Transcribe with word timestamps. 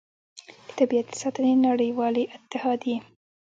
د 0.65 0.69
طبیعت 0.77 1.07
د 1.09 1.13
ساتنې 1.21 1.53
نړیوالې 1.67 2.23
اتحادیې 2.37 2.97